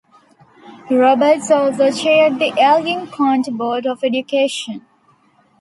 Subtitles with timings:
[0.89, 4.83] Roberts also chaired the Elgin County Board of Education.